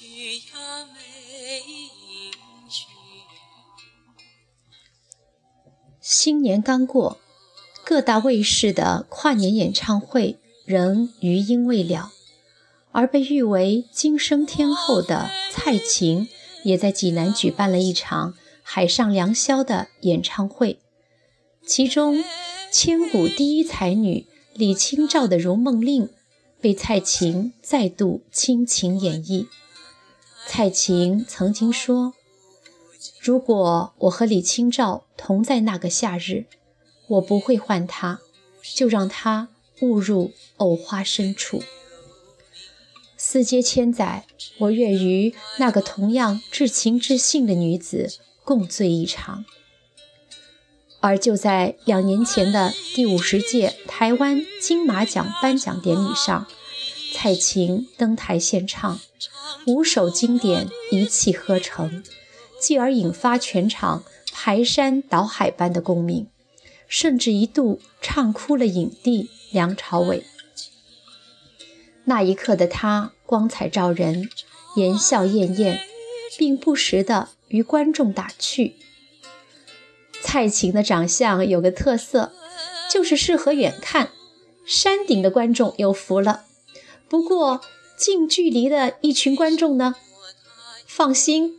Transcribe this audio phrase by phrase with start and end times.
[0.00, 2.30] 去呀没音
[2.70, 2.86] 讯。
[6.00, 7.18] 新年刚过，
[7.84, 12.12] 各大卫视的跨年演唱会仍余音未了，
[12.92, 16.28] 而被誉为“今生天后”的蔡琴，
[16.62, 20.78] 也在济南举办了一场“海上良宵”的演唱会。
[21.66, 22.22] 其中，
[22.70, 26.06] 千古第一才女李清照的《如梦令》
[26.60, 29.48] 被蔡琴再度倾情演绎。
[30.50, 32.14] 蔡琴曾经说
[33.20, 36.46] ：“如果我和李清照同在那个夏日，
[37.06, 38.20] 我不会换她，
[38.74, 39.48] 就让她
[39.82, 41.62] 误入藕花深处。
[43.18, 44.26] 四阶千载，
[44.60, 48.10] 我愿与那个同样至情至性的女子
[48.42, 49.44] 共醉一场。”
[51.00, 56.46] 而就在两年前的第五十届台湾金马奖颁奖典礼上，
[57.14, 58.98] 蔡琴登台献唱
[59.66, 62.02] 五首经典，一气呵成，
[62.60, 66.28] 继而引发全场排山倒海般的共鸣，
[66.86, 70.24] 甚至一度唱哭了影帝梁朝伟。
[72.04, 74.30] 那一刻的他光彩照人，
[74.76, 75.80] 言笑晏晏，
[76.38, 78.76] 并不时地与观众打趣。
[80.22, 82.32] 蔡琴的长相有个特色，
[82.90, 84.10] 就是适合远看，
[84.66, 86.44] 山顶的观众有福了。
[87.08, 87.60] 不过
[87.98, 89.96] 近距离的一群观众呢，
[90.86, 91.58] 放心，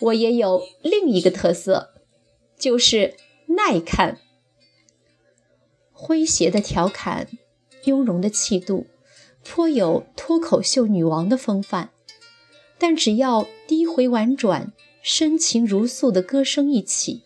[0.00, 1.90] 我也有另一个特色，
[2.56, 3.16] 就是
[3.58, 4.20] 耐看。
[5.92, 7.26] 诙谐的调侃，
[7.86, 8.86] 雍容的气度，
[9.44, 11.90] 颇有脱口秀女王的风范。
[12.78, 14.72] 但只要低回婉转、
[15.02, 17.24] 深情如诉的歌声一起。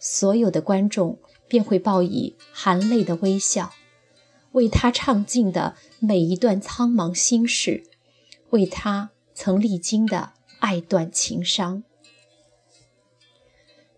[0.00, 3.72] 所有的观众便会报以含泪的微笑，
[4.52, 7.84] 为他唱尽的每一段苍茫心事，
[8.50, 11.82] 为他曾历经的爱断情伤。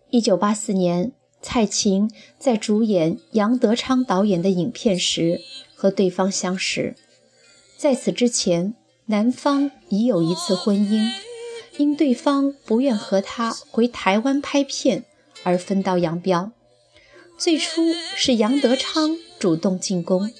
[0.09, 2.09] 一九八四年，蔡琴
[2.39, 5.41] 在主演杨德昌导演的影片时
[5.75, 6.95] 和对方相识，
[7.77, 8.73] 在此之前，
[9.07, 11.11] 男方已有一次婚姻，
[11.77, 15.05] 因对方不愿和他回台湾拍片。
[15.45, 16.53] 而分道扬镳。
[17.37, 20.31] 最初是杨德昌主动进攻，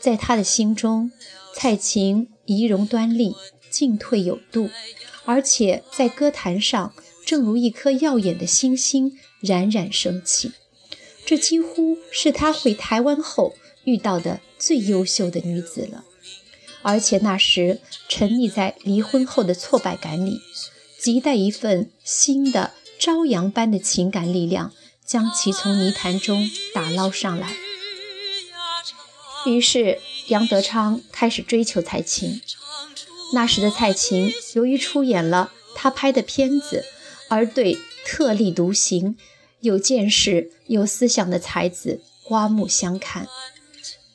[0.00, 1.10] 在他的心中，
[1.54, 3.34] 蔡琴仪容端丽，
[3.70, 4.70] 进退有度，
[5.24, 6.94] 而且在歌坛上
[7.24, 10.52] 正如一颗耀眼的星星冉冉升起。
[11.26, 16.04] 这几乎是他回台湾后遇到的最优秀的女子了。
[16.82, 20.40] 而且那时沉溺在离婚后的挫败感里，
[21.00, 22.72] 亟待一份新的。
[22.96, 24.72] 朝阳般的情感力量
[25.04, 27.54] 将其从泥潭中打捞上来。
[29.44, 32.40] 于是杨德昌开始追求蔡琴。
[33.32, 36.84] 那时的蔡琴由于出演了他拍的片子，
[37.28, 39.16] 而对特立独行、
[39.60, 43.28] 有见识、有思想的才子刮目相看。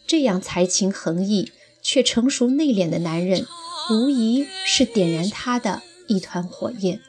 [0.08, 3.46] 这样才情横溢却成熟内敛的男人，
[3.92, 7.02] 无疑是点燃他的一团火焰。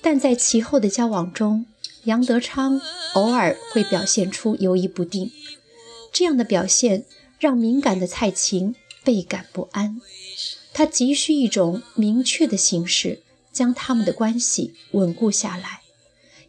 [0.00, 1.66] 但在其后的交往中，
[2.04, 2.80] 杨德昌
[3.14, 5.32] 偶尔会表现出犹疑不定，
[6.12, 7.04] 这样的表现
[7.38, 8.74] 让敏感的蔡琴
[9.04, 10.00] 倍感不安。
[10.72, 15.80] 他急需一种明确的形式，将他们的关系稳固下来，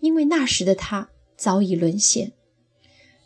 [0.01, 2.33] 因为那时的他早已沦陷。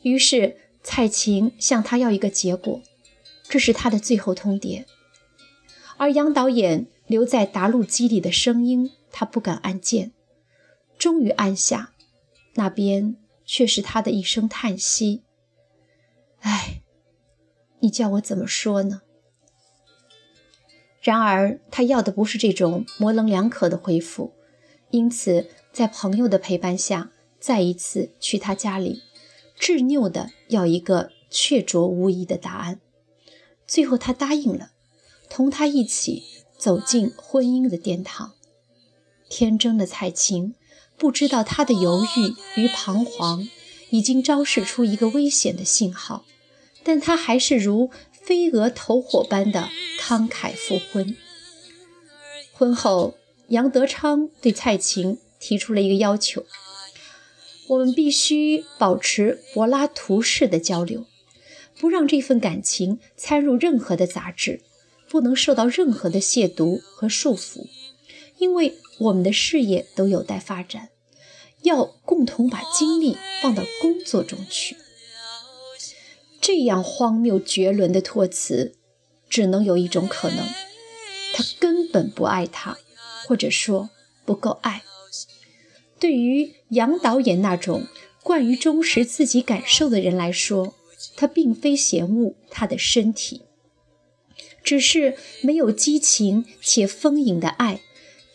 [0.04, 2.82] 于是，蔡琴向他要一个结果，
[3.50, 4.86] 这是他的最后通牒。
[5.98, 10.12] 而杨导演留在答录机里的声音，他不敢按键。
[10.98, 11.94] 终于按下，
[12.54, 13.16] 那边
[13.46, 15.22] 却是他的一声叹息
[16.42, 16.81] ：“哎，
[17.82, 19.02] 你叫我怎么说呢？”
[21.04, 24.34] 然而，他要的不是这种模棱两可的回复，
[24.90, 29.02] 因此，在朋友的陪伴下，再一次去他家里，
[29.56, 32.80] 执拗地要一个确凿无疑的答案。
[33.68, 34.72] 最后，他答应了，
[35.30, 36.24] 同他一起
[36.58, 38.34] 走进婚姻的殿堂。
[39.30, 40.56] 天真的蔡琴。
[40.98, 43.48] 不知道他的犹豫与彷徨
[43.90, 46.26] 已经昭示出一个危险的信号，
[46.84, 49.70] 但他还是如飞蛾投火般的
[50.00, 51.16] 慷慨复婚。
[52.54, 53.16] 婚后，
[53.48, 56.46] 杨德昌对蔡琴提出了一个要求：
[57.68, 61.06] 我们必须保持柏拉图式的交流，
[61.80, 64.62] 不让这份感情掺入任何的杂质，
[65.10, 67.68] 不能受到任何的亵渎和束缚，
[68.38, 70.90] 因为我们的事业都有待发展。
[71.64, 74.76] 要共同把精力放到工作中去。
[76.42, 78.74] 这样荒谬绝伦的托词，
[79.30, 80.48] 只能有一种可能：
[81.34, 82.80] 他根本不爱她，
[83.28, 83.92] 或者说
[84.26, 84.82] 不够爱。
[86.00, 87.86] 对于杨导演那种
[88.24, 90.74] 惯于忠实自己感受的人来说，
[91.16, 93.44] 他并非嫌恶他的身体，
[94.64, 97.82] 只是没有激情且丰盈的爱，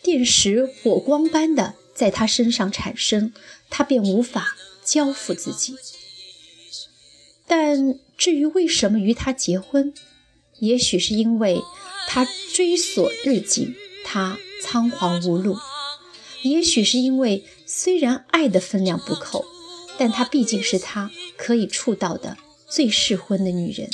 [0.01, 3.33] 电石火光般的在他身上产生，
[3.69, 5.75] 他便无法交付自己。
[7.47, 9.93] 但至于为什么与他结婚，
[10.59, 11.61] 也许是因为
[12.07, 13.73] 他追索日紧，
[14.03, 15.57] 他仓皇无路。
[16.43, 19.45] 也许是因为，虽然爱的分量不够，
[19.97, 23.89] 但她毕竟是他可以触到的最适婚的女人；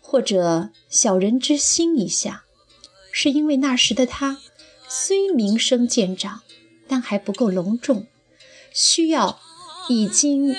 [0.00, 2.44] 或者小人之心一下，
[3.12, 4.38] 是因为那时的他
[4.88, 6.42] 虽名声渐长，
[6.88, 8.06] 但还不够隆重，
[8.74, 9.40] 需要
[9.88, 10.54] 已经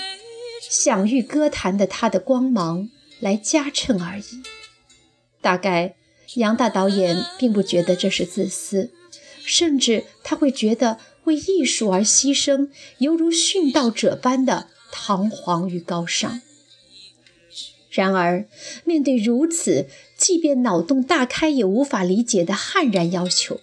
[0.73, 2.89] 享誉歌坛的他的光芒
[3.19, 4.41] 来加衬而已。
[5.39, 5.95] 大概
[6.33, 8.91] 杨大导演并不觉得这是自私。
[9.45, 16.41] 甚至他会觉得为艺术而牺牲，犹如殉道者般的堂皇与高尚。
[17.91, 18.47] 然而，
[18.85, 19.87] 面对如此
[20.17, 23.59] 即便脑洞大开也无法理解的悍然要求，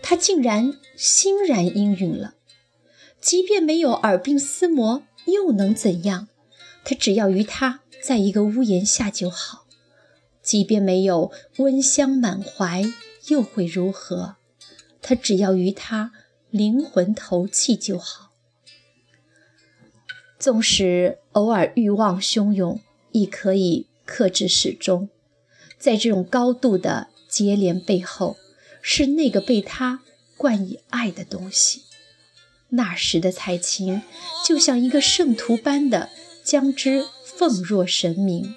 [0.00, 2.34] 他竟然欣然应允了。
[3.20, 6.28] 即便没有耳鬓厮磨，又能怎样？
[6.88, 9.66] 他只要与他在一个屋檐下就好。
[10.40, 12.84] 即便没有温香满怀，
[13.26, 14.36] 又会如何？
[15.02, 16.12] 他只要与他
[16.50, 18.30] 灵魂投契就好，
[20.38, 22.80] 纵使偶尔欲望汹涌，
[23.10, 25.08] 亦可以克制始终。
[25.76, 28.36] 在这种高度的接连背后，
[28.80, 30.02] 是那个被他
[30.36, 31.82] 冠以爱的东西。
[32.68, 34.02] 那时的蔡琴，
[34.46, 36.10] 就像一个圣徒般的
[36.46, 38.54] 将之奉若神明。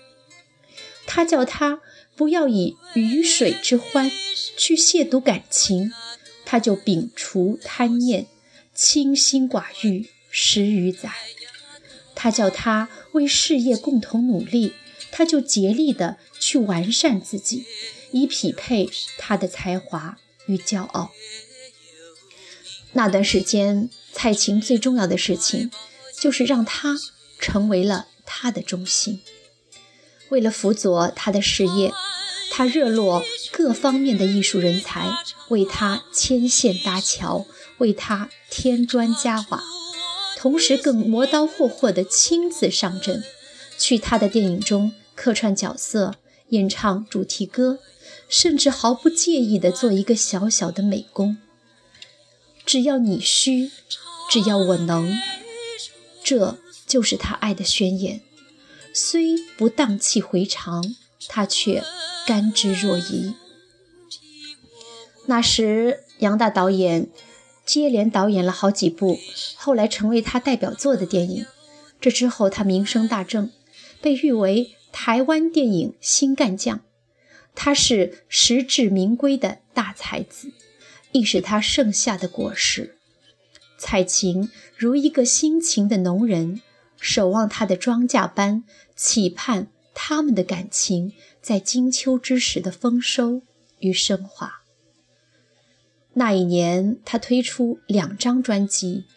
[1.07, 1.81] 他叫他
[2.15, 4.11] 不要以鱼水之欢
[4.55, 5.91] 去亵渎感情。
[6.45, 8.25] 他就摒除贪念，
[8.73, 11.11] 清心寡欲十余载。
[12.15, 14.73] 他叫他为事业共同努力，
[15.11, 17.65] 他就竭力的去完善自己，
[18.11, 18.89] 以匹配
[19.19, 21.11] 他的才华与骄傲。
[22.93, 25.69] 那段时间，蔡琴最重要的事情，
[26.19, 26.97] 就是让他
[27.39, 29.21] 成为了他的中心。
[30.29, 31.91] 为了辅佐他的事业。
[32.51, 35.09] 他热络各方面的艺术人才，
[35.49, 37.45] 为他牵线搭桥，
[37.77, 39.63] 为他添砖加瓦，
[40.35, 43.23] 同时更磨刀霍霍地亲自上阵，
[43.77, 46.15] 去他的电影中客串角色，
[46.49, 47.79] 演唱主题歌，
[48.27, 51.37] 甚至毫不介意地做一个小小的美工。
[52.65, 53.71] 只要你需，
[54.29, 55.17] 只要我能，
[56.23, 56.57] 这
[56.89, 58.19] 就是他爱的宣言。
[58.93, 60.83] 虽不荡气回肠，
[61.29, 61.81] 他却。
[62.27, 63.33] 甘之若饴。
[65.25, 67.09] 那时，杨大导演
[67.65, 69.17] 接连导演了好几部，
[69.55, 71.47] 后来成为他代表作的电影。
[71.99, 73.51] 这之后，他名声大振，
[73.99, 76.81] 被誉为台湾电影新干将。
[77.55, 80.51] 他是实至名归的大才子，
[81.11, 82.95] 亦是他剩下的果实。
[83.79, 86.61] 蔡琴如一个辛勤的农人，
[86.99, 88.63] 守望他的庄稼般，
[88.95, 91.13] 期盼他们的感情。
[91.41, 93.41] 在金秋之时的丰收
[93.79, 94.61] 与升华。
[96.13, 99.05] 那一年，他推出两张专辑，《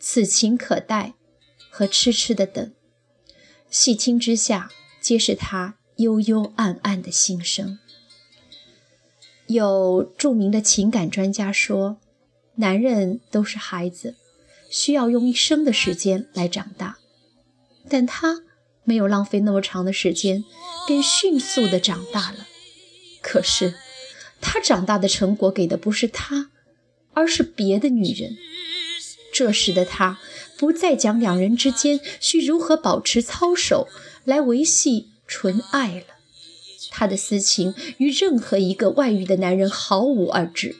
[0.00, 1.12] 此情可待》
[1.68, 2.64] 和《痴痴的等》，
[3.68, 4.70] 细听之下，
[5.02, 7.78] 皆是他幽幽暗暗的心声。
[9.46, 11.98] 有著名的情感专家说，
[12.54, 14.16] 男人都是孩子，
[14.70, 16.98] 需要用一生的时间来长大，
[17.90, 18.44] 但他。
[18.82, 20.42] 没有浪费那么长的时间，
[20.86, 22.46] 便迅速的长大了。
[23.20, 23.74] 可是，
[24.40, 26.50] 他长大的成果给的不是他，
[27.12, 28.36] 而是别的女人。
[29.32, 30.18] 这时的他
[30.58, 33.86] 不再讲两人之间需如何保持操守
[34.24, 36.06] 来维系纯爱了。
[36.90, 40.74] 他的私情与任何一个外遇的男人毫无二致。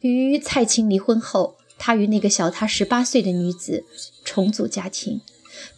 [0.00, 3.84] 与蔡琴离婚后，他与那个小他十八岁的女子
[4.24, 5.20] 重组家庭。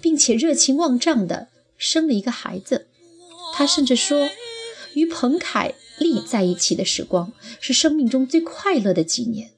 [0.00, 2.86] 并且热情旺胀地生了一个孩子。
[3.54, 4.28] 他甚至说，
[4.94, 9.50] 与彭凯丽在一起的时光是生命中最快乐的几年。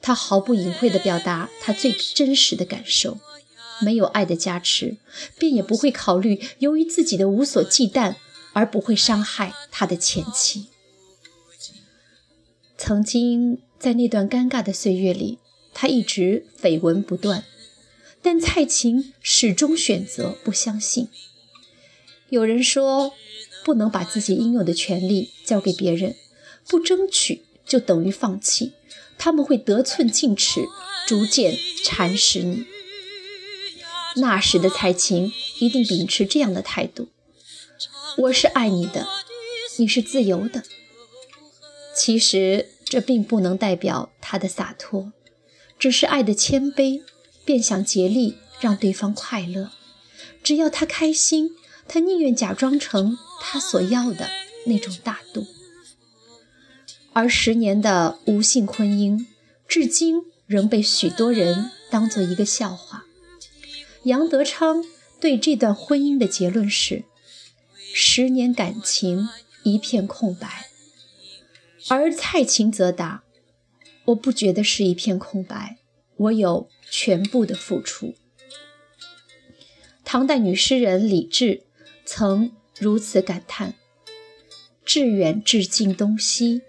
[0.00, 3.18] 他毫不隐晦地表达他最真实的感受。
[3.82, 4.96] 没有爱的加持，
[5.38, 8.14] 便也不会考虑由于自己的无所忌惮
[8.54, 10.68] 而不会伤害他的前妻。
[12.78, 15.38] 曾经在那段尴尬的岁月里，
[15.74, 17.44] 他一直绯闻不断，
[18.26, 21.06] 但蔡琴始终选择不相信。
[22.28, 23.14] 有人说，
[23.64, 26.16] 不能把自己应有的权利交给别人，
[26.66, 28.72] 不争取就等于放弃，
[29.16, 30.64] 他们会得寸进尺，
[31.06, 32.66] 逐渐蚕食你。
[34.16, 37.06] 那时的蔡琴一定秉持这样的态度：
[38.18, 39.06] 我是爱你的，
[39.76, 40.64] 你是自由的。
[41.94, 45.12] 其实这并不能代表他的洒脱。
[45.78, 47.02] 只是爱的谦卑，
[47.46, 49.70] 便想竭力让对方快乐。
[50.42, 51.52] 只要他开心，
[51.88, 54.28] 他宁愿假装成他所要的
[54.66, 55.46] 那种大度。
[57.14, 59.24] 而十年的无性婚姻，
[59.66, 63.06] 至今仍被许多人当做一个笑话。
[64.02, 64.84] 杨德昌
[65.18, 67.04] 对这段婚姻的结论是：
[67.94, 69.28] 十年感情
[69.62, 70.68] 一片空白。
[71.88, 73.22] 而蔡琴则答。
[74.06, 75.78] 我不觉得是一片空白，
[76.16, 78.14] 我有全部的付出。
[80.04, 81.64] 唐代女诗人李治
[82.04, 83.74] 曾如此感叹
[84.84, 86.62] ：“至远至近东西，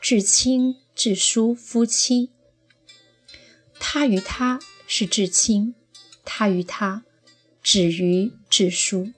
[0.00, 2.30] 至亲至疏夫妻。
[3.78, 5.74] 他与他是至亲，
[6.24, 7.04] 他与他
[7.62, 9.12] 止于至疏。”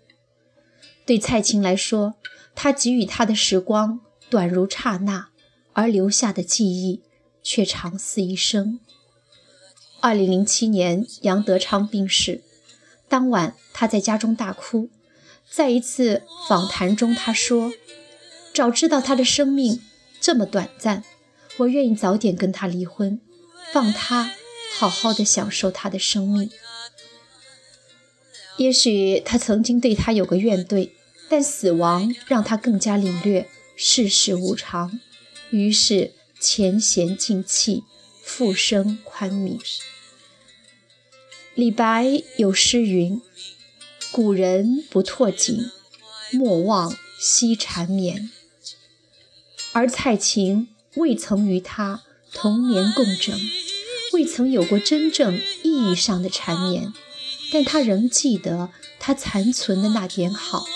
[1.06, 2.16] 对蔡琴来说，
[2.54, 5.28] 他给予她的时光短如刹那，
[5.72, 7.02] 而留下的记忆。
[7.48, 8.80] 却长似一生。
[10.06, 12.40] 二零零七年，杨德昌病逝，
[13.08, 14.88] 当晚他在家中大哭。
[15.50, 17.72] 在一次访谈中，他说
[18.54, 19.82] ：“早知道他的生命
[20.20, 21.02] 这么短暂，
[21.56, 23.20] 我愿意早点跟他离婚，
[23.72, 24.30] 放他
[24.78, 26.48] 好好的享受他的生命。
[28.58, 30.90] 也许他曾经对他有个怨怼，
[31.28, 35.00] 但死亡让他更加领略世事无常，
[35.50, 37.82] 于是。”前贤尽弃，
[38.22, 39.58] 复生宽悯。
[41.56, 43.22] 李白有诗云
[44.12, 45.70] ：“古人不拓锦，
[46.30, 48.30] 莫忘惜缠绵。”
[49.72, 53.40] 而蔡琴未曾与他同眠共枕，
[54.12, 56.92] 未曾有过真正意义上的缠绵，
[57.50, 58.68] 但他仍记得
[59.00, 60.66] 他残存的那点好，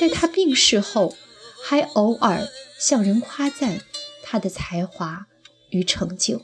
[0.00, 1.14] 在他病逝后，
[1.62, 2.48] 还偶尔
[2.80, 3.82] 向人夸赞。
[4.28, 5.26] 他的才华
[5.70, 6.42] 与成就。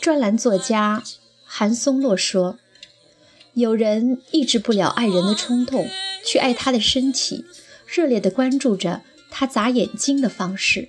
[0.00, 1.02] 专栏作家
[1.56, 2.58] 韩松洛说
[3.54, 5.88] ：“有人抑制不了爱人的冲动，
[6.26, 7.44] 去爱他的身体，
[7.86, 10.88] 热烈地关注着他眨眼睛的方式；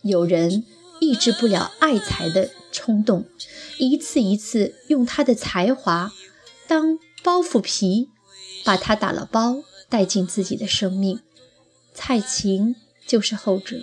[0.00, 0.64] 有人
[0.98, 3.26] 抑制不了爱财的冲动，
[3.78, 6.12] 一次一次用他的才华
[6.66, 8.08] 当包袱皮，
[8.64, 11.20] 把他打了包，带进自己的生命。
[11.94, 12.74] 蔡琴
[13.06, 13.76] 就是后者。”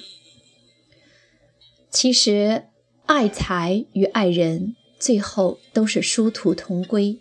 [1.89, 2.65] 其实，
[3.05, 7.19] 爱财与爱人最后都是殊途同归。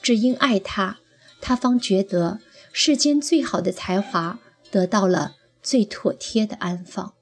[0.00, 0.98] 只因爱他，
[1.40, 2.40] 他方觉得
[2.72, 7.12] 世间最好的才华得到了最妥帖的安放。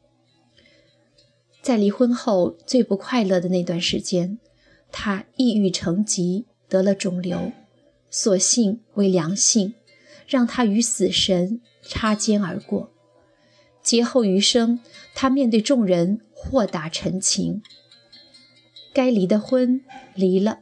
[1.60, 4.38] 在离婚后最不快乐的那段时间，
[4.92, 7.52] 他抑郁成疾，得了肿瘤，
[8.08, 9.74] 所幸为良性，
[10.26, 12.92] 让他与死神擦肩而过。
[13.82, 14.80] 劫后余生，
[15.14, 16.20] 他面对众人。
[16.40, 17.62] 豁达陈情，
[18.98, 19.84] 该离的婚
[20.16, 20.58] 离了，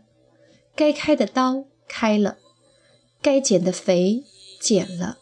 [0.74, 2.36] 该开的刀开了，
[3.22, 4.24] 该减的肥
[4.60, 5.16] 减了，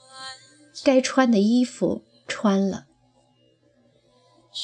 [0.83, 2.87] 该穿的衣服穿了。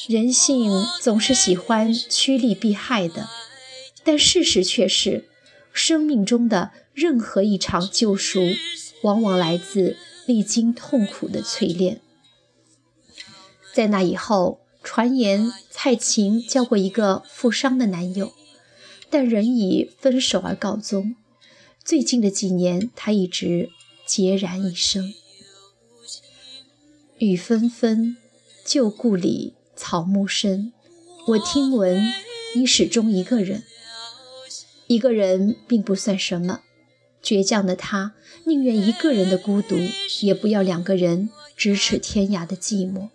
[0.08, 0.68] 人性
[1.00, 3.28] 总是喜欢趋利避害的，
[4.02, 5.28] 但事实却是，
[5.72, 8.40] 生命中的任何一场救赎，
[9.04, 12.00] 往往来自历经痛苦的淬炼。
[13.72, 14.59] 在那以后。
[14.82, 18.32] 传言蔡琴交过一个富商的男友，
[19.08, 21.14] 但仍以分手而告终。
[21.84, 23.70] 最近的几年，她一直
[24.06, 25.14] 孑然一身。
[27.18, 28.16] 雨纷纷，
[28.64, 30.72] 旧故里草木深。
[31.28, 32.12] 我听闻
[32.56, 33.62] 你始终一个人，
[34.86, 36.62] 一个人并不算什么。
[37.22, 39.76] 倔强的他，宁愿一个人的孤独，
[40.22, 43.10] 也不要两个人咫尺天涯的寂寞。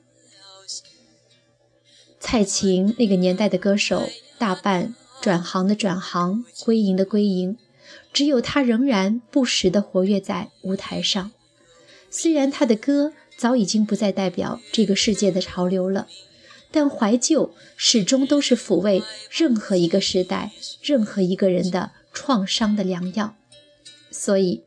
[2.27, 7.55] 蔡琴那个年代的歌手，大半转行的转行，归隐的归隐，
[8.11, 11.31] 只有她仍然不时地活跃在舞台上。
[12.09, 16.07] 虽然她的歌早已经不再代表这个世界的潮流了，
[16.71, 20.51] 但怀旧始终都是抚慰任何一个时代、
[20.81, 23.35] 任何一个人的创伤的良药。
[24.09, 24.63] 所以，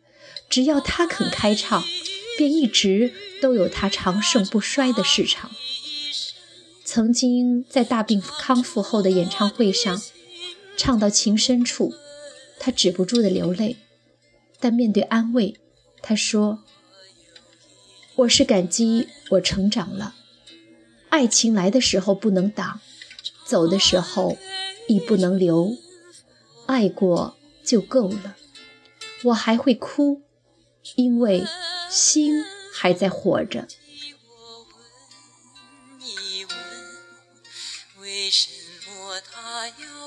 [0.49, 1.83] 只要她肯开唱，
[2.38, 3.12] 便一直
[3.43, 5.50] 都有她长盛不衰的市场。
[6.90, 10.00] 曾经在大病康复后的演唱会上，
[10.75, 11.92] 唱到情深处，
[12.59, 13.76] 他止不住的流泪。
[14.59, 15.54] 但面对安慰，
[16.00, 16.64] 他说
[18.16, 20.14] ：“我是感激我成长了。
[21.11, 22.80] 爱情来的时候不能挡，
[23.45, 24.38] 走的时候
[24.87, 25.76] 亦不能留。
[26.64, 28.35] 爱过就够了。
[29.25, 30.23] 我还会哭，
[30.97, 31.45] 因为
[31.90, 32.42] 心
[32.73, 33.68] 还在活着。”
[39.59, 39.98] 么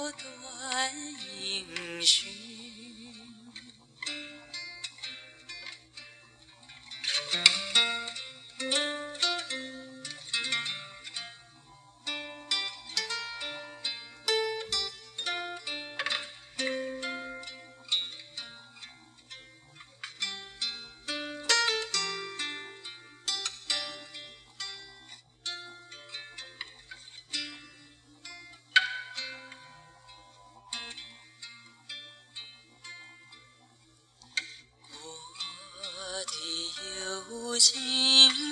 [37.74, 38.51] 心。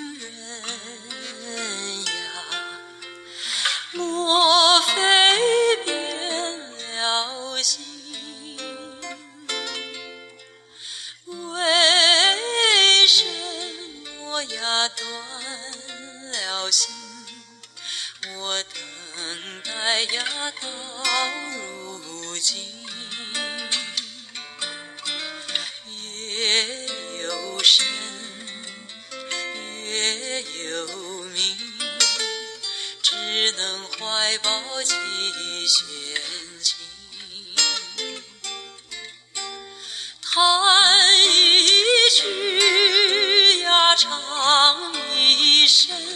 [33.51, 34.93] 能怀抱几
[35.67, 35.85] 弦
[36.61, 36.75] 琴，
[40.21, 46.08] 弹一曲呀，唱一声。